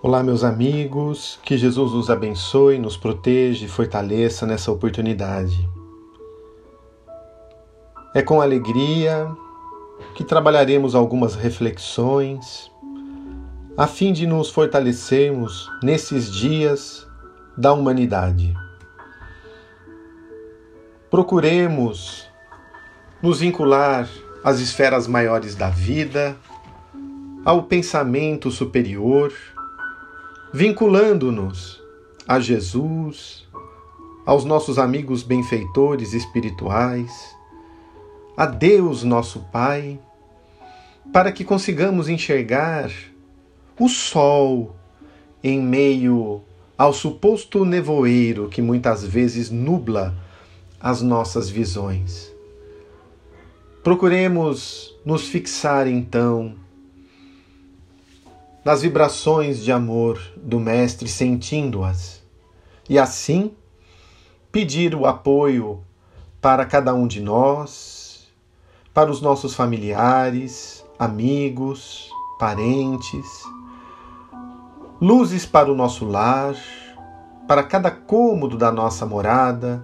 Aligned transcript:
Olá, 0.00 0.22
meus 0.22 0.44
amigos, 0.44 1.40
que 1.42 1.58
Jesus 1.58 1.92
nos 1.92 2.08
abençoe, 2.08 2.78
nos 2.78 2.96
proteja 2.96 3.64
e 3.64 3.68
fortaleça 3.68 4.46
nessa 4.46 4.70
oportunidade. 4.70 5.68
É 8.14 8.22
com 8.22 8.40
alegria 8.40 9.28
que 10.14 10.22
trabalharemos 10.22 10.94
algumas 10.94 11.34
reflexões 11.34 12.70
a 13.76 13.88
fim 13.88 14.12
de 14.12 14.24
nos 14.24 14.50
fortalecermos 14.50 15.68
nesses 15.82 16.30
dias 16.32 17.04
da 17.56 17.72
humanidade. 17.72 18.54
Procuremos 21.10 22.24
nos 23.20 23.40
vincular 23.40 24.08
às 24.44 24.60
esferas 24.60 25.08
maiores 25.08 25.56
da 25.56 25.68
vida, 25.70 26.36
ao 27.44 27.64
pensamento 27.64 28.48
superior 28.48 29.32
vinculando-nos 30.52 31.82
a 32.26 32.40
Jesus, 32.40 33.46
aos 34.24 34.44
nossos 34.44 34.78
amigos 34.78 35.22
benfeitores 35.22 36.12
espirituais, 36.12 37.34
a 38.36 38.46
Deus 38.46 39.02
nosso 39.02 39.40
Pai, 39.52 39.98
para 41.12 41.32
que 41.32 41.44
consigamos 41.44 42.08
enxergar 42.08 42.90
o 43.78 43.88
sol 43.88 44.76
em 45.42 45.60
meio 45.60 46.42
ao 46.76 46.92
suposto 46.92 47.64
nevoeiro 47.64 48.48
que 48.48 48.62
muitas 48.62 49.04
vezes 49.04 49.50
nubla 49.50 50.14
as 50.80 51.02
nossas 51.02 51.48
visões. 51.48 52.32
Procuremos 53.82 54.94
nos 55.04 55.28
fixar 55.28 55.86
então 55.86 56.54
nas 58.68 58.82
vibrações 58.82 59.64
de 59.64 59.72
amor 59.72 60.20
do 60.36 60.60
Mestre, 60.60 61.08
sentindo-as, 61.08 62.22
e 62.86 62.98
assim 62.98 63.52
pedir 64.52 64.94
o 64.94 65.06
apoio 65.06 65.82
para 66.38 66.66
cada 66.66 66.92
um 66.92 67.06
de 67.06 67.18
nós, 67.18 68.28
para 68.92 69.10
os 69.10 69.22
nossos 69.22 69.54
familiares, 69.54 70.84
amigos, 70.98 72.10
parentes, 72.38 73.42
luzes 75.00 75.46
para 75.46 75.72
o 75.72 75.74
nosso 75.74 76.04
lar, 76.04 76.54
para 77.46 77.62
cada 77.62 77.90
cômodo 77.90 78.58
da 78.58 78.70
nossa 78.70 79.06
morada, 79.06 79.82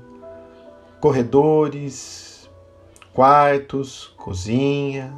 corredores, 1.01 2.51
quartos, 3.15 4.13
cozinha, 4.19 5.11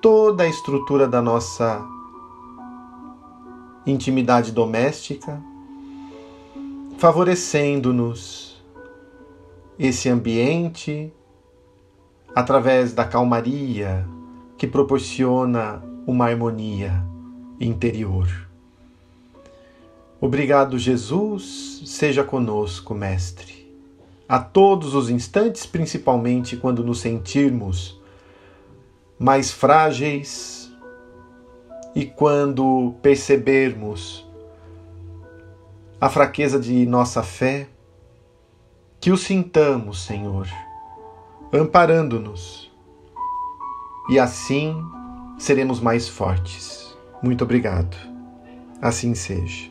toda 0.00 0.42
a 0.42 0.48
estrutura 0.48 1.06
da 1.06 1.22
nossa 1.22 1.80
intimidade 3.86 4.52
doméstica, 4.52 5.42
favorecendo-nos 6.98 8.62
esse 9.78 10.08
ambiente 10.08 11.12
através 12.34 12.92
da 12.92 13.04
calmaria 13.04 14.06
que 14.56 14.66
proporciona 14.66 15.82
uma 16.06 16.26
harmonia 16.26 17.04
interior. 17.60 18.28
Obrigado, 20.20 20.78
Jesus, 20.78 21.82
seja 21.84 22.22
conosco, 22.22 22.94
Mestre. 22.94 23.68
A 24.28 24.38
todos 24.38 24.94
os 24.94 25.10
instantes, 25.10 25.66
principalmente 25.66 26.56
quando 26.56 26.84
nos 26.84 27.00
sentirmos 27.00 28.00
mais 29.18 29.50
frágeis, 29.50 30.61
e 31.94 32.06
quando 32.06 32.94
percebermos 33.02 34.26
a 36.00 36.08
fraqueza 36.08 36.58
de 36.58 36.84
nossa 36.86 37.22
fé, 37.22 37.68
que 39.00 39.10
o 39.10 39.16
sintamos, 39.16 40.04
Senhor, 40.04 40.48
amparando-nos, 41.52 42.70
e 44.08 44.18
assim 44.18 44.74
seremos 45.38 45.80
mais 45.80 46.08
fortes. 46.08 46.96
Muito 47.22 47.44
obrigado. 47.44 47.96
Assim 48.80 49.14
seja. 49.14 49.70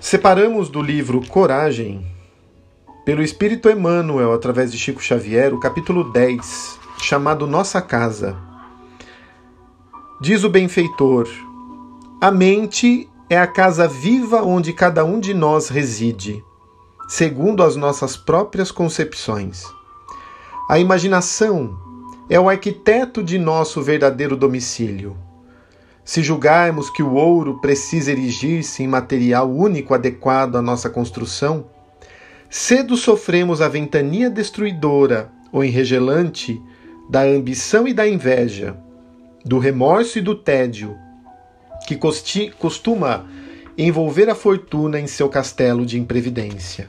Separamos 0.00 0.68
do 0.68 0.82
livro 0.82 1.24
Coragem, 1.28 2.04
pelo 3.04 3.22
Espírito 3.22 3.70
Emmanuel, 3.70 4.32
através 4.32 4.72
de 4.72 4.78
Chico 4.78 5.00
Xavier, 5.00 5.54
o 5.54 5.60
capítulo 5.60 6.10
10, 6.12 6.80
chamado 6.98 7.46
Nossa 7.46 7.80
Casa 7.80 8.45
Diz 10.18 10.44
o 10.44 10.48
benfeitor: 10.48 11.28
A 12.18 12.30
mente 12.30 13.06
é 13.28 13.38
a 13.38 13.46
casa 13.46 13.86
viva 13.86 14.42
onde 14.42 14.72
cada 14.72 15.04
um 15.04 15.20
de 15.20 15.34
nós 15.34 15.68
reside, 15.68 16.42
segundo 17.06 17.62
as 17.62 17.76
nossas 17.76 18.16
próprias 18.16 18.70
concepções. 18.70 19.62
A 20.70 20.78
imaginação 20.78 21.78
é 22.30 22.40
o 22.40 22.48
arquiteto 22.48 23.22
de 23.22 23.38
nosso 23.38 23.82
verdadeiro 23.82 24.38
domicílio. 24.38 25.18
Se 26.02 26.22
julgarmos 26.22 26.88
que 26.88 27.02
o 27.02 27.12
ouro 27.12 27.60
precisa 27.60 28.10
erigir-se 28.10 28.82
em 28.82 28.88
material 28.88 29.50
único 29.50 29.92
adequado 29.92 30.56
à 30.56 30.62
nossa 30.62 30.88
construção, 30.88 31.66
cedo 32.48 32.96
sofremos 32.96 33.60
a 33.60 33.68
ventania 33.68 34.30
destruidora 34.30 35.30
ou 35.52 35.62
enregelante 35.62 36.58
da 37.06 37.20
ambição 37.20 37.86
e 37.86 37.92
da 37.92 38.08
inveja 38.08 38.85
do 39.46 39.60
remorso 39.60 40.18
e 40.18 40.20
do 40.20 40.34
tédio 40.34 40.98
que 41.86 41.96
costuma 42.58 43.24
envolver 43.78 44.28
a 44.28 44.34
fortuna 44.34 44.98
em 44.98 45.06
seu 45.06 45.28
castelo 45.28 45.86
de 45.86 46.00
imprevidência. 46.00 46.88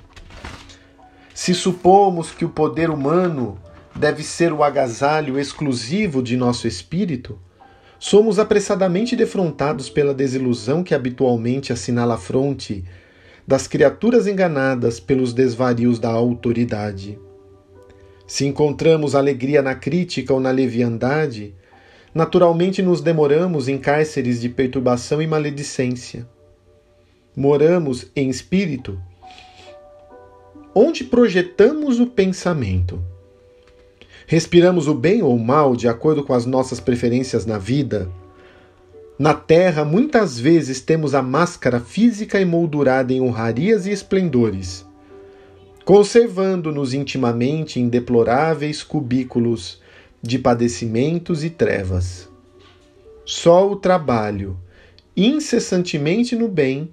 Se 1.35 1.53
supomos 1.53 2.31
que 2.31 2.43
o 2.43 2.49
poder 2.49 2.89
humano 2.89 3.59
deve 3.95 4.23
ser 4.23 4.51
o 4.51 4.63
agasalho 4.63 5.39
exclusivo 5.39 6.23
de 6.23 6.35
nosso 6.35 6.67
espírito, 6.67 7.37
somos 7.99 8.39
apressadamente 8.39 9.15
defrontados 9.15 9.87
pela 9.87 10.11
desilusão 10.11 10.83
que 10.83 10.95
habitualmente 10.95 11.71
assinala 11.71 12.15
a 12.15 12.17
fronte 12.17 12.83
das 13.45 13.67
criaturas 13.67 14.25
enganadas 14.25 14.99
pelos 14.99 15.31
desvarios 15.31 15.99
da 15.99 16.09
autoridade. 16.09 17.19
Se 18.25 18.47
encontramos 18.47 19.13
alegria 19.13 19.61
na 19.61 19.75
crítica 19.75 20.33
ou 20.33 20.39
na 20.39 20.49
leviandade, 20.49 21.53
Naturalmente 22.17 22.81
nos 22.81 22.99
demoramos 22.99 23.67
em 23.67 23.77
cárceres 23.77 24.41
de 24.41 24.49
perturbação 24.49 25.21
e 25.21 25.27
maledicência. 25.27 26.27
Moramos 27.35 28.07
em 28.15 28.27
espírito 28.27 28.99
onde 30.73 31.03
projetamos 31.03 31.99
o 31.99 32.07
pensamento. 32.07 32.99
Respiramos 34.25 34.87
o 34.87 34.95
bem 34.95 35.21
ou 35.21 35.35
o 35.35 35.39
mal 35.39 35.75
de 35.75 35.87
acordo 35.87 36.23
com 36.23 36.33
as 36.33 36.43
nossas 36.47 36.79
preferências 36.79 37.45
na 37.45 37.59
vida. 37.59 38.09
Na 39.19 39.35
terra, 39.35 39.85
muitas 39.85 40.39
vezes 40.39 40.81
temos 40.81 41.13
a 41.13 41.21
máscara 41.21 41.79
física 41.79 42.41
emoldurada 42.41 43.13
em 43.13 43.21
honrarias 43.21 43.85
e 43.85 43.91
esplendores, 43.91 44.83
conservando-nos 45.85 46.95
intimamente 46.95 47.79
em 47.79 47.87
deploráveis 47.87 48.81
cubículos 48.81 49.85
de 50.27 50.37
padecimentos 50.37 51.45
e 51.45 51.49
trevas. 51.49 52.29
Só 53.25 53.71
o 53.71 53.77
trabalho, 53.77 54.59
incessantemente 55.15 56.35
no 56.35 56.49
bem, 56.49 56.91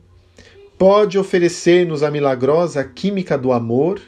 pode 0.79 1.19
oferecer-nos 1.19 2.05
a 2.05 2.13
milagrosa 2.13 2.85
química 2.85 3.37
do 3.37 3.53
amor 3.53 4.01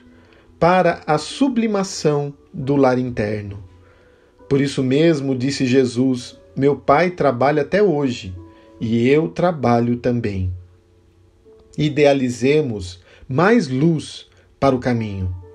para 0.60 1.02
a 1.08 1.18
sublimação 1.18 2.32
do 2.54 2.76
lar 2.76 2.98
interno. 2.98 3.62
Por 4.48 4.60
isso 4.60 4.82
mesmo 4.82 5.34
disse 5.34 5.66
Jesus: 5.66 6.38
Meu 6.56 6.76
Pai 6.76 7.10
trabalha 7.10 7.62
até 7.62 7.82
hoje 7.82 8.32
e 8.80 9.08
eu 9.08 9.28
trabalho 9.28 9.96
também. 9.96 10.52
Idealizemos 11.76 13.00
mais 13.28 13.66
luz 13.66 14.28
para 14.60 14.74
o 14.74 14.78
caminho. 14.78 15.45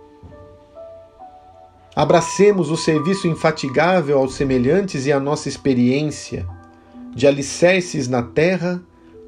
Abracemos 1.95 2.69
o 2.69 2.77
serviço 2.77 3.27
infatigável 3.27 4.17
aos 4.17 4.35
semelhantes 4.35 5.05
e 5.05 5.11
a 5.11 5.19
nossa 5.19 5.49
experiência 5.49 6.47
de 7.13 7.27
alicerces 7.27 8.07
na 8.07 8.23
terra 8.23 8.81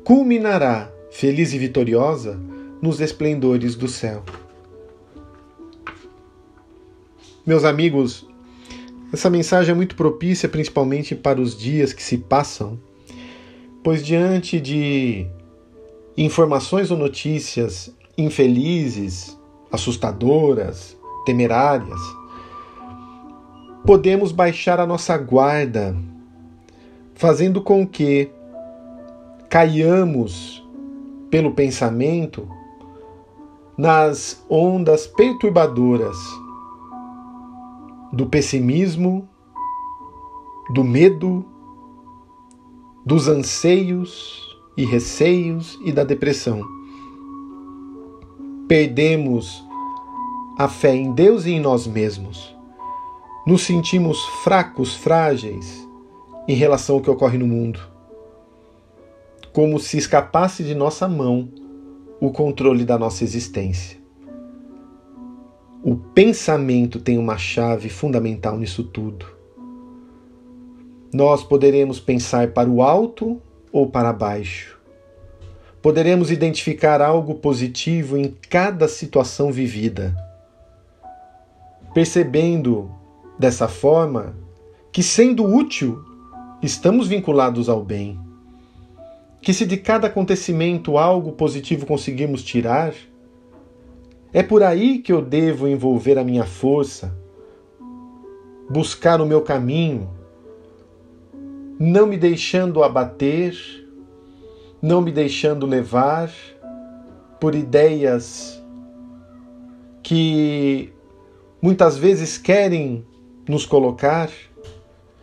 culminará, 0.06 0.90
feliz 1.12 1.54
e 1.54 1.58
vitoriosa, 1.58 2.40
nos 2.82 3.02
esplendores 3.02 3.76
do 3.76 3.88
céu. 3.88 4.24
Meus 7.46 7.66
amigos, 7.66 8.26
essa 9.12 9.30
mensagem 9.30 9.72
é 9.74 9.76
muito 9.76 9.96
propícia 9.96 10.48
principalmente 10.48 11.14
para 11.14 11.42
os 11.42 11.58
dias 11.58 11.92
que 11.92 12.02
se 12.02 12.18
passam, 12.18 12.80
pois 13.84 14.06
diante 14.06 14.62
de 14.62 15.28
informações 16.18 16.90
ou 16.90 16.98
notícias 16.98 17.94
infelizes, 18.18 19.38
assustadoras, 19.70 20.96
temerárias, 21.26 22.00
podemos 23.86 24.32
baixar 24.32 24.80
a 24.80 24.86
nossa 24.86 25.18
guarda, 25.18 25.96
fazendo 27.14 27.62
com 27.62 27.86
que 27.86 28.32
caiamos 29.50 30.66
pelo 31.30 31.52
pensamento 31.52 32.48
nas 33.78 34.44
ondas 34.50 35.06
perturbadoras 35.08 36.18
do 38.12 38.28
pessimismo, 38.28 39.28
do 40.74 40.84
medo, 40.84 41.44
dos 43.06 43.28
anseios 43.28 44.42
e 44.78 44.86
receios 44.86 45.78
e 45.84 45.92
da 45.92 46.04
depressão. 46.04 46.62
Perdemos 48.68 49.64
a 50.58 50.70
fé 50.70 50.96
em 50.96 51.12
Deus 51.12 51.46
e 51.46 51.52
em 51.52 51.60
nós 51.60 51.86
mesmos. 51.86 52.53
Nos 53.46 53.64
sentimos 53.64 54.24
fracos, 54.42 54.96
frágeis 54.96 55.86
em 56.48 56.56
relação 56.56 56.96
ao 56.96 57.02
que 57.02 57.10
ocorre 57.10 57.38
no 57.38 57.46
mundo. 57.46 57.78
Como 59.52 59.78
se 59.80 59.98
escapasse 59.98 60.64
de 60.64 60.74
nossa 60.74 61.10
mão 61.10 61.50
o 62.22 62.32
controle 62.32 62.86
da 62.86 62.98
nossa 62.98 63.26
existência. 63.26 63.98
O 65.84 65.98
pensamento 65.98 67.02
tem 67.02 67.18
uma 67.18 67.38
chave 67.38 67.90
fundamental 67.90 68.58
nisso 68.58 68.82
tudo. 68.86 69.26
Nós 71.14 71.44
poderemos 71.44 72.00
pensar 72.00 72.52
para 72.54 72.70
o 72.70 72.82
alto 72.82 73.42
ou 73.74 73.90
para 73.90 74.14
baixo. 74.14 74.80
Poderemos 75.82 76.32
identificar 76.32 77.02
algo 77.02 77.36
positivo 77.36 78.18
em 78.18 78.34
cada 78.50 78.88
situação 78.88 79.52
vivida, 79.52 80.16
percebendo 81.94 83.03
dessa 83.44 83.68
forma 83.68 84.38
que, 84.90 85.04
sendo 85.04 85.44
útil, 85.44 86.02
estamos 86.62 87.10
vinculados 87.10 87.68
ao 87.68 87.84
bem. 87.84 88.18
Que 89.42 89.54
se 89.54 89.66
de 89.66 89.76
cada 89.76 90.08
acontecimento 90.08 90.98
algo 90.98 91.34
positivo 91.34 91.86
conseguimos 91.86 92.42
tirar, 92.42 92.94
é 94.32 94.42
por 94.42 94.64
aí 94.64 95.00
que 95.00 95.12
eu 95.12 95.22
devo 95.22 95.68
envolver 95.68 96.18
a 96.18 96.24
minha 96.24 96.46
força, 96.46 97.14
buscar 98.70 99.20
o 99.20 99.26
meu 99.26 99.42
caminho, 99.42 100.10
não 101.78 102.08
me 102.08 102.16
deixando 102.16 102.82
abater, 102.82 103.58
não 104.82 105.02
me 105.02 105.12
deixando 105.12 105.66
levar 105.66 106.32
por 107.42 107.56
ideias 107.56 108.64
que 110.02 110.94
muitas 111.62 111.98
vezes 111.98 112.38
querem 112.38 113.06
nos 113.48 113.66
colocar 113.66 114.30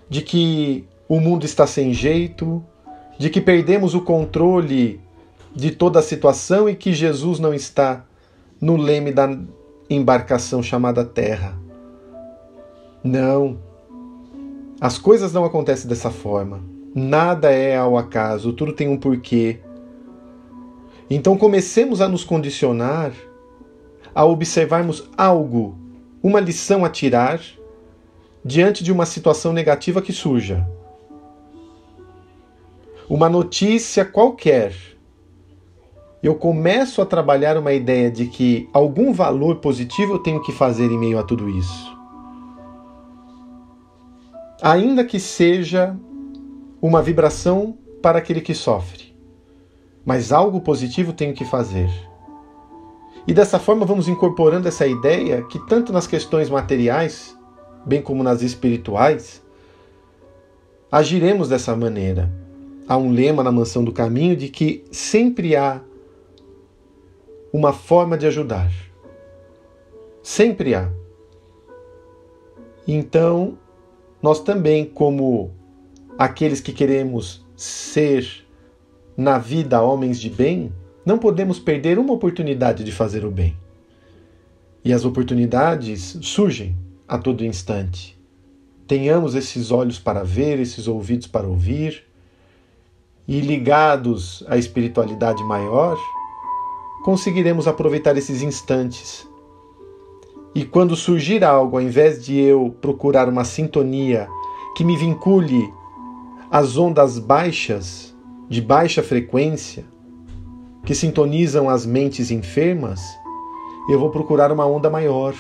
de 0.09 0.23
que 0.23 0.85
o 1.09 1.21
mundo 1.21 1.45
está 1.45 1.67
sem 1.67 1.93
jeito, 1.93 2.65
de 3.19 3.31
que 3.31 3.41
perdemos 3.41 3.95
o 3.95 4.03
controle 4.03 5.01
de 5.55 5.71
toda 5.71 5.99
a 5.99 6.03
situação 6.03 6.69
e 6.69 6.75
que 6.75 6.93
Jesus 6.93 7.39
não 7.39 7.53
está 7.53 8.05
no 8.61 8.77
leme 8.77 9.13
da 9.13 9.37
embarcação 9.89 10.63
chamada 10.63 11.05
Terra. 11.05 11.59
Não. 13.03 13.59
As 14.81 14.99
coisas 14.99 15.33
não 15.33 15.45
acontecem 15.45 15.89
dessa 15.89 16.11
forma. 16.11 16.63
Nada 16.95 17.51
é 17.51 17.77
ao 17.77 17.97
acaso, 17.97 18.53
tudo 18.53 18.73
tem 18.73 18.89
um 18.89 18.97
porquê. 18.97 19.61
Então 21.09 21.37
comecemos 21.37 22.01
a 22.01 22.09
nos 22.09 22.25
condicionar 22.25 23.13
a 24.15 24.25
observarmos 24.25 25.09
algo, 25.17 25.77
uma 26.23 26.41
lição 26.41 26.85
a 26.85 26.89
tirar 26.89 27.41
diante 28.45 28.83
de 28.83 28.93
uma 28.93 29.07
situação 29.07 29.53
negativa 29.53 30.01
que 30.03 30.13
surja. 30.13 30.67
Uma 33.09 33.29
notícia 33.29 34.05
qualquer 34.05 34.75
eu 36.23 36.35
começo 36.35 37.01
a 37.01 37.07
trabalhar 37.07 37.57
uma 37.57 37.73
ideia 37.73 38.11
de 38.11 38.27
que 38.27 38.69
algum 38.75 39.11
valor 39.13 39.57
positivo 39.57 40.15
eu 40.15 40.19
tenho 40.19 40.43
que 40.43 40.53
fazer 40.53 40.91
em 40.91 40.99
meio 40.99 41.19
a 41.19 41.23
tudo 41.23 41.49
isso. 41.49 41.99
Ainda 44.61 45.03
que 45.03 45.19
seja 45.19 45.97
uma 46.83 47.01
vibração 47.01 47.79
para 48.03 48.19
aquele 48.19 48.43
que 48.43 48.55
sofre, 48.55 49.17
mas 50.05 50.31
algo 50.31 50.61
positivo 50.61 51.15
tenho 51.15 51.33
que 51.33 51.45
fazer. 51.45 51.91
E 53.27 53.33
dessa 53.33 53.59
forma 53.59 53.87
vamos 53.87 54.07
incorporando 54.07 54.69
essa 54.69 54.87
ideia 54.87 55.43
que, 55.45 55.59
tanto 55.67 55.91
nas 55.91 56.07
questões 56.07 56.51
materiais, 56.51 57.35
bem 57.85 58.03
como 58.03 58.23
nas 58.23 58.43
espirituais, 58.43 59.43
agiremos 60.91 61.49
dessa 61.49 61.75
maneira. 61.75 62.31
Há 62.89 62.97
um 62.97 63.13
lema 63.13 63.43
na 63.43 63.53
Mansão 63.53 63.85
do 63.85 63.93
Caminho 63.93 64.37
de 64.37 64.49
que 64.49 64.85
sempre 64.91 65.55
há 65.55 65.81
uma 67.53 67.73
forma 67.73 68.17
de 68.19 68.27
ajudar. 68.27 68.71
Sempre 70.23 70.75
há. 70.75 70.91
Então, 72.87 73.57
nós 74.23 74.41
também, 74.41 74.85
como 74.85 75.53
aqueles 76.19 76.61
que 76.61 76.73
queremos 76.73 77.45
ser 77.57 78.45
na 79.17 79.39
vida 79.39 79.83
homens 79.83 80.21
de 80.21 80.29
bem, 80.29 80.73
não 81.05 81.19
podemos 81.19 81.59
perder 81.59 81.99
uma 81.99 82.13
oportunidade 82.13 82.85
de 82.85 82.93
fazer 82.93 83.25
o 83.25 83.31
bem. 83.31 83.57
E 84.85 84.93
as 84.93 85.05
oportunidades 85.05 86.19
surgem 86.23 86.77
a 87.11 87.19
todo 87.19 87.45
instante. 87.45 88.17
Tenhamos 88.87 89.35
esses 89.35 89.73
olhos 89.73 89.99
para 89.99 90.23
ver, 90.23 90.61
esses 90.61 90.87
ouvidos 90.87 91.27
para 91.27 91.49
ouvir, 91.49 92.05
e 93.27 93.41
ligados 93.41 94.45
à 94.47 94.57
espiritualidade 94.57 95.43
maior, 95.43 95.99
conseguiremos 97.05 97.67
aproveitar 97.67 98.17
esses 98.17 98.43
instantes. 98.43 99.29
E 100.55 100.65
quando 100.65 100.95
surgir 100.95 101.43
algo, 101.43 101.77
ao 101.77 101.83
invés 101.83 102.25
de 102.25 102.39
eu 102.39 102.77
procurar 102.81 103.29
uma 103.29 103.45
sintonia 103.45 104.29
que 104.77 104.85
me 104.85 104.97
vincule 104.97 105.69
às 106.49 106.77
ondas 106.77 107.19
baixas, 107.19 108.15
de 108.49 108.61
baixa 108.61 109.03
frequência, 109.03 109.85
que 110.85 110.95
sintonizam 110.95 111.69
as 111.69 111.85
mentes 111.85 112.31
enfermas, 112.31 113.01
eu 113.89 113.99
vou 113.99 114.11
procurar 114.11 114.53
uma 114.53 114.65
onda 114.65 114.89
maior, 114.89 115.35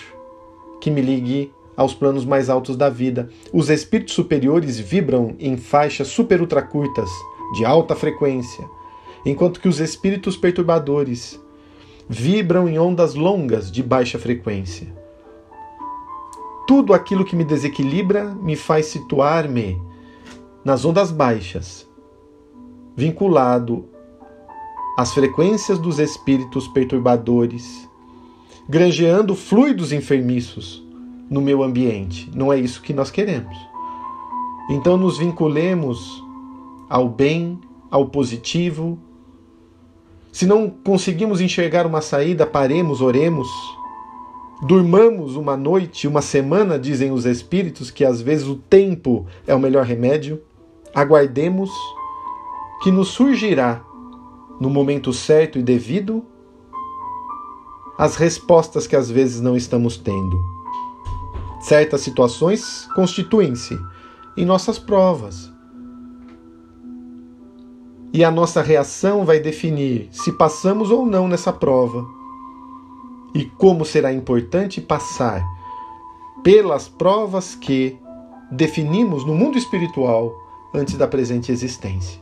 que 0.80 0.90
me 0.90 1.00
ligue 1.00 1.52
aos 1.76 1.94
planos 1.94 2.24
mais 2.24 2.50
altos 2.50 2.76
da 2.76 2.88
vida. 2.88 3.28
Os 3.52 3.70
espíritos 3.70 4.14
superiores 4.14 4.78
vibram 4.78 5.34
em 5.38 5.56
faixas 5.56 6.08
super 6.08 6.40
ultra 6.40 6.62
curtas, 6.62 7.10
de 7.52 7.64
alta 7.64 7.96
frequência, 7.96 8.68
enquanto 9.24 9.60
que 9.60 9.68
os 9.68 9.80
espíritos 9.80 10.36
perturbadores 10.36 11.40
vibram 12.08 12.68
em 12.68 12.78
ondas 12.78 13.14
longas 13.14 13.70
de 13.70 13.82
baixa 13.82 14.18
frequência. 14.18 14.86
Tudo 16.66 16.94
aquilo 16.94 17.24
que 17.24 17.34
me 17.34 17.44
desequilibra 17.44 18.34
me 18.34 18.54
faz 18.54 18.86
situar-me 18.86 19.80
nas 20.64 20.84
ondas 20.84 21.10
baixas, 21.10 21.88
vinculado 22.96 23.88
às 24.96 25.12
frequências 25.12 25.78
dos 25.78 25.98
espíritos 25.98 26.68
perturbadores, 26.68 27.88
granjeando 28.68 29.34
fluidos 29.34 29.92
enfermiços 29.92 30.88
no 31.30 31.40
meu 31.40 31.62
ambiente. 31.62 32.28
Não 32.34 32.52
é 32.52 32.58
isso 32.58 32.82
que 32.82 32.92
nós 32.92 33.10
queremos. 33.10 33.56
Então 34.68 34.96
nos 34.96 35.16
vinculemos 35.16 36.22
ao 36.88 37.08
bem, 37.08 37.58
ao 37.90 38.06
positivo, 38.06 38.98
se 40.32 40.46
não 40.46 40.70
conseguimos 40.70 41.40
enxergar 41.40 41.86
uma 41.86 42.00
saída, 42.00 42.46
paremos, 42.46 43.00
oremos. 43.00 43.48
Durmamos 44.62 45.34
uma 45.34 45.56
noite, 45.56 46.06
uma 46.06 46.22
semana, 46.22 46.78
dizem 46.78 47.10
os 47.10 47.24
espíritos, 47.24 47.90
que 47.90 48.04
às 48.04 48.20
vezes 48.20 48.46
o 48.46 48.54
tempo 48.54 49.26
é 49.46 49.54
o 49.54 49.58
melhor 49.58 49.84
remédio. 49.84 50.40
Aguardemos 50.94 51.70
que 52.82 52.90
nos 52.92 53.08
surgirá, 53.08 53.82
no 54.60 54.70
momento 54.70 55.12
certo 55.12 55.58
e 55.58 55.62
devido, 55.62 56.24
as 57.98 58.16
respostas 58.16 58.86
que 58.86 58.94
às 58.94 59.10
vezes 59.10 59.40
não 59.40 59.56
estamos 59.56 59.96
tendo. 59.96 60.59
Certas 61.60 62.00
situações 62.00 62.88
constituem-se 62.94 63.78
em 64.36 64.44
nossas 64.44 64.78
provas, 64.78 65.52
e 68.12 68.24
a 68.24 68.30
nossa 68.30 68.60
reação 68.60 69.24
vai 69.24 69.38
definir 69.38 70.08
se 70.10 70.32
passamos 70.32 70.90
ou 70.90 71.06
não 71.06 71.28
nessa 71.28 71.52
prova. 71.52 72.04
E 73.34 73.44
como 73.44 73.84
será 73.84 74.12
importante 74.12 74.80
passar 74.80 75.44
pelas 76.42 76.88
provas 76.88 77.54
que 77.54 77.96
definimos 78.50 79.24
no 79.24 79.34
mundo 79.34 79.56
espiritual 79.56 80.34
antes 80.74 80.96
da 80.96 81.06
presente 81.06 81.52
existência. 81.52 82.20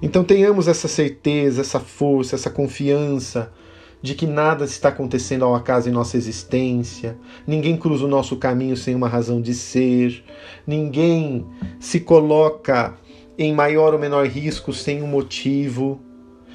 Então 0.00 0.24
tenhamos 0.24 0.66
essa 0.66 0.88
certeza, 0.88 1.60
essa 1.60 1.78
força, 1.78 2.34
essa 2.34 2.48
confiança 2.48 3.52
de 4.02 4.14
que 4.14 4.26
nada 4.26 4.64
está 4.64 4.88
acontecendo 4.88 5.44
ao 5.44 5.54
acaso 5.54 5.88
em 5.88 5.92
nossa 5.92 6.16
existência, 6.16 7.18
ninguém 7.46 7.76
cruza 7.76 8.04
o 8.04 8.08
nosso 8.08 8.36
caminho 8.36 8.76
sem 8.76 8.94
uma 8.94 9.08
razão 9.08 9.40
de 9.40 9.54
ser, 9.54 10.24
ninguém 10.66 11.46
se 11.78 12.00
coloca 12.00 12.96
em 13.38 13.54
maior 13.54 13.92
ou 13.92 14.00
menor 14.00 14.26
risco 14.26 14.72
sem 14.72 15.02
um 15.02 15.06
motivo. 15.06 16.00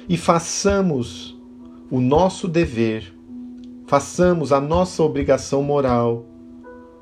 E 0.08 0.16
façamos 0.16 1.36
o 1.90 2.00
nosso 2.00 2.46
dever, 2.46 3.12
façamos 3.86 4.52
a 4.52 4.60
nossa 4.60 5.02
obrigação 5.02 5.62
moral, 5.62 6.24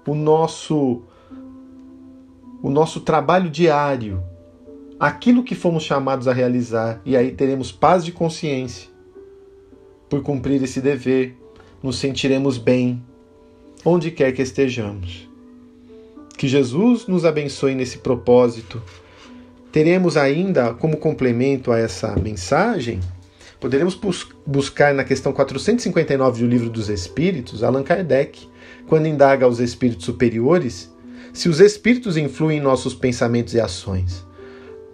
o 0.06 0.14
nosso 0.14 1.02
o 2.62 2.70
nosso 2.70 3.00
trabalho 3.00 3.50
diário, 3.50 4.24
aquilo 4.98 5.42
que 5.42 5.54
fomos 5.54 5.82
chamados 5.82 6.26
a 6.26 6.32
realizar, 6.32 6.98
e 7.04 7.14
aí 7.14 7.30
teremos 7.30 7.70
paz 7.70 8.02
de 8.02 8.10
consciência. 8.10 8.93
Por 10.14 10.22
cumprir 10.22 10.62
esse 10.62 10.80
dever, 10.80 11.34
nos 11.82 11.98
sentiremos 11.98 12.56
bem 12.56 13.02
onde 13.84 14.12
quer 14.12 14.30
que 14.30 14.42
estejamos. 14.42 15.28
Que 16.38 16.46
Jesus 16.46 17.08
nos 17.08 17.24
abençoe 17.24 17.74
nesse 17.74 17.98
propósito. 17.98 18.80
Teremos 19.72 20.16
ainda, 20.16 20.72
como 20.72 20.98
complemento 20.98 21.72
a 21.72 21.80
essa 21.80 22.14
mensagem, 22.14 23.00
poderemos 23.58 23.96
bus 23.96 24.28
buscar 24.46 24.94
na 24.94 25.02
questão 25.02 25.32
459 25.32 26.42
do 26.42 26.48
Livro 26.48 26.70
dos 26.70 26.88
Espíritos, 26.88 27.64
Allan 27.64 27.82
Kardec, 27.82 28.48
quando 28.86 29.08
indaga 29.08 29.46
aos 29.46 29.58
espíritos 29.58 30.04
superiores 30.04 30.94
se 31.32 31.48
os 31.48 31.58
espíritos 31.58 32.16
influem 32.16 32.58
em 32.58 32.62
nossos 32.62 32.94
pensamentos 32.94 33.52
e 33.52 33.58
ações. 33.58 34.24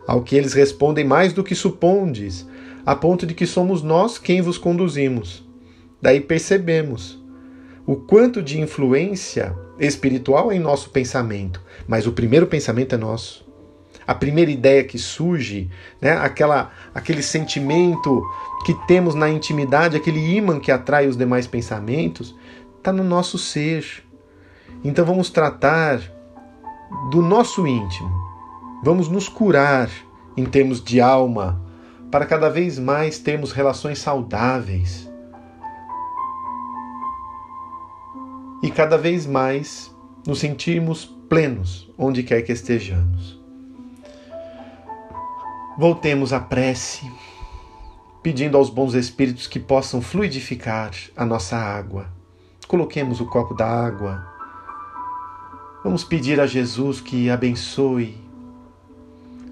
Ao 0.06 0.22
que 0.22 0.34
eles 0.34 0.54
respondem 0.54 1.04
mais 1.04 1.34
do 1.34 1.44
que 1.44 1.54
supondes, 1.54 2.46
a 2.84 2.94
ponto 2.94 3.26
de 3.26 3.34
que 3.34 3.46
somos 3.46 3.82
nós 3.82 4.18
quem 4.18 4.40
vos 4.40 4.58
conduzimos. 4.58 5.46
Daí 6.00 6.20
percebemos 6.20 7.20
o 7.86 7.96
quanto 7.96 8.42
de 8.42 8.60
influência 8.60 9.56
espiritual 9.78 10.52
é 10.52 10.56
em 10.56 10.60
nosso 10.60 10.90
pensamento, 10.90 11.60
mas 11.88 12.06
o 12.06 12.12
primeiro 12.12 12.46
pensamento 12.46 12.94
é 12.94 12.98
nosso. 12.98 13.48
A 14.06 14.14
primeira 14.14 14.50
ideia 14.50 14.84
que 14.84 14.98
surge, 14.98 15.70
né, 16.00 16.12
aquela, 16.12 16.70
aquele 16.94 17.22
sentimento 17.22 18.22
que 18.64 18.74
temos 18.86 19.14
na 19.14 19.28
intimidade, 19.28 19.96
aquele 19.96 20.36
imã 20.36 20.60
que 20.60 20.70
atrai 20.70 21.06
os 21.06 21.16
demais 21.16 21.46
pensamentos, 21.46 22.34
está 22.76 22.92
no 22.92 23.04
nosso 23.04 23.38
ser. 23.38 24.04
Então 24.84 25.04
vamos 25.04 25.30
tratar 25.30 26.00
do 27.10 27.22
nosso 27.22 27.66
íntimo. 27.66 28.10
Vamos 28.82 29.08
nos 29.08 29.28
curar 29.28 29.90
em 30.36 30.44
termos 30.44 30.82
de 30.82 31.00
alma, 31.00 31.60
para 32.10 32.26
cada 32.26 32.50
vez 32.50 32.78
mais 32.78 33.18
termos 33.18 33.52
relações 33.52 33.98
saudáveis. 33.98 35.10
E 38.62 38.70
cada 38.70 38.98
vez 38.98 39.26
mais 39.26 39.94
nos 40.26 40.40
sentirmos 40.40 41.04
plenos 41.28 41.90
onde 41.96 42.22
quer 42.22 42.42
que 42.42 42.52
estejamos. 42.52 43.40
Voltemos 45.78 46.32
à 46.32 46.40
prece, 46.40 47.10
pedindo 48.22 48.56
aos 48.56 48.68
bons 48.68 48.94
espíritos 48.94 49.46
que 49.46 49.58
possam 49.58 50.02
fluidificar 50.02 50.90
a 51.16 51.24
nossa 51.24 51.56
água. 51.56 52.06
Coloquemos 52.68 53.20
o 53.20 53.26
copo 53.26 53.54
da 53.54 53.66
água 53.66 54.30
Vamos 55.82 56.04
pedir 56.04 56.38
a 56.38 56.46
Jesus 56.46 57.00
que 57.00 57.30
abençoe 57.30 58.14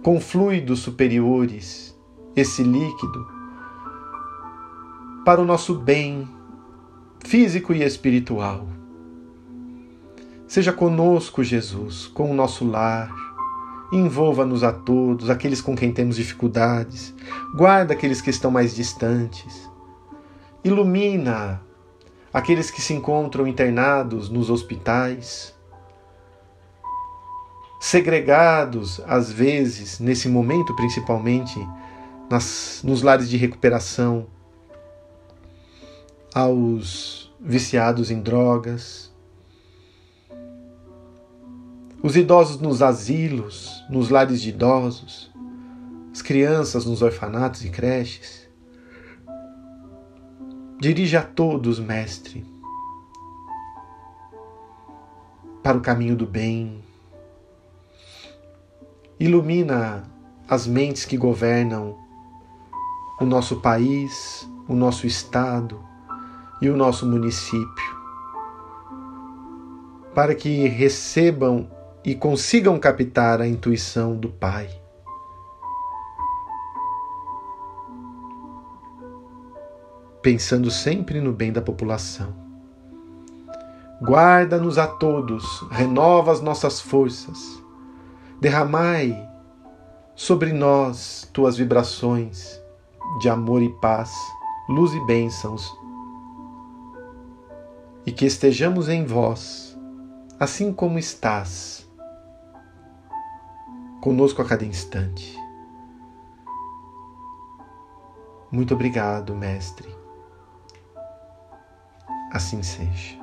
com 0.02 0.20
fluidos 0.20 0.80
superiores 0.80 1.87
esse 2.40 2.62
líquido 2.62 3.26
para 5.24 5.40
o 5.40 5.44
nosso 5.44 5.74
bem 5.74 6.28
físico 7.24 7.72
e 7.72 7.82
espiritual. 7.82 8.66
Seja 10.46 10.72
conosco, 10.72 11.44
Jesus, 11.44 12.06
com 12.06 12.30
o 12.30 12.34
nosso 12.34 12.66
lar. 12.66 13.14
Envolva-nos 13.92 14.62
a 14.62 14.72
todos, 14.72 15.30
aqueles 15.30 15.60
com 15.60 15.76
quem 15.76 15.92
temos 15.92 16.16
dificuldades. 16.16 17.14
Guarda 17.54 17.94
aqueles 17.94 18.20
que 18.20 18.30
estão 18.30 18.50
mais 18.50 18.74
distantes. 18.74 19.68
Ilumina 20.62 21.60
aqueles 22.32 22.70
que 22.70 22.80
se 22.80 22.92
encontram 22.94 23.46
internados 23.46 24.28
nos 24.28 24.50
hospitais 24.50 25.54
segregados, 27.78 29.00
às 29.06 29.30
vezes, 29.30 30.00
nesse 30.00 30.28
momento 30.28 30.74
principalmente, 30.74 31.58
nas, 32.30 32.82
nos 32.84 33.02
lares 33.02 33.28
de 33.28 33.36
recuperação, 33.36 34.26
aos 36.34 37.32
viciados 37.40 38.10
em 38.10 38.20
drogas, 38.20 39.12
os 42.02 42.16
idosos 42.16 42.60
nos 42.60 42.80
asilos, 42.82 43.84
nos 43.90 44.08
lares 44.08 44.40
de 44.40 44.50
idosos, 44.50 45.32
as 46.12 46.22
crianças 46.22 46.84
nos 46.84 47.02
orfanatos 47.02 47.64
e 47.64 47.70
creches. 47.70 48.48
Dirija 50.80 51.20
a 51.20 51.24
todos, 51.24 51.80
Mestre, 51.80 52.46
para 55.62 55.76
o 55.76 55.80
caminho 55.80 56.14
do 56.14 56.24
bem, 56.24 56.84
Ilumina 59.20 60.04
as 60.48 60.64
mentes 60.64 61.04
que 61.04 61.16
governam 61.16 61.98
o 63.20 63.24
nosso 63.24 63.60
país, 63.60 64.48
o 64.68 64.74
nosso 64.74 65.06
estado 65.06 65.80
e 66.60 66.68
o 66.68 66.76
nosso 66.76 67.06
município, 67.06 67.98
para 70.14 70.34
que 70.34 70.66
recebam 70.68 71.68
e 72.04 72.14
consigam 72.14 72.78
captar 72.78 73.40
a 73.40 73.46
intuição 73.46 74.16
do 74.16 74.28
Pai. 74.28 74.68
Pensando 80.22 80.70
sempre 80.70 81.20
no 81.20 81.32
bem 81.32 81.52
da 81.52 81.62
população. 81.62 82.34
Guarda-nos 84.02 84.78
a 84.78 84.86
todos, 84.86 85.64
renova 85.70 86.30
as 86.32 86.40
nossas 86.40 86.80
forças 86.80 87.58
Derramai 88.40 89.28
sobre 90.14 90.52
nós 90.52 91.28
tuas 91.32 91.56
vibrações 91.56 92.60
de 93.18 93.28
amor 93.28 93.62
e 93.62 93.68
paz, 93.68 94.14
luz 94.68 94.92
e 94.92 95.00
bênçãos, 95.06 95.76
e 98.04 98.12
que 98.12 98.26
estejamos 98.26 98.88
em 98.88 99.04
vós, 99.04 99.78
assim 100.38 100.72
como 100.72 100.98
estás, 100.98 101.88
conosco 104.00 104.40
a 104.42 104.44
cada 104.44 104.64
instante. 104.64 105.36
Muito 108.50 108.72
obrigado, 108.74 109.34
Mestre. 109.34 109.94
Assim 112.32 112.62
seja. 112.62 113.17